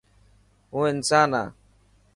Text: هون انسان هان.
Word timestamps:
هون 0.73 0.87
انسان 0.93 1.31
هان. 1.39 1.49